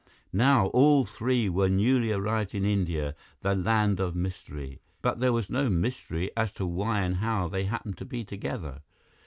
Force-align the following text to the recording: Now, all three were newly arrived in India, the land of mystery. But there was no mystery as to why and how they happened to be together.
Now, 0.33 0.65
all 0.69 1.05
three 1.05 1.47
were 1.47 1.69
newly 1.69 2.11
arrived 2.11 2.55
in 2.55 2.65
India, 2.65 3.15
the 3.41 3.53
land 3.53 3.99
of 3.99 4.15
mystery. 4.15 4.81
But 5.03 5.19
there 5.19 5.31
was 5.31 5.47
no 5.47 5.69
mystery 5.69 6.31
as 6.35 6.51
to 6.53 6.65
why 6.65 7.01
and 7.01 7.17
how 7.17 7.47
they 7.47 7.65
happened 7.65 7.99
to 7.99 8.05
be 8.05 8.23
together. 8.23 8.81